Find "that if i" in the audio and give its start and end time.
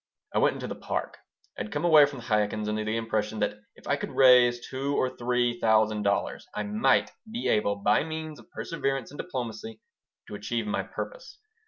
3.37-3.97